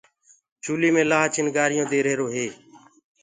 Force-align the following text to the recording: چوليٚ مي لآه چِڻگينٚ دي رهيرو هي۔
چوليٚ 0.63 0.93
مي 0.95 1.03
لآه 1.09 1.25
چِڻگينٚ 1.33 1.89
دي 1.91 1.99
رهيرو 2.05 2.27
هي۔ 2.35 2.47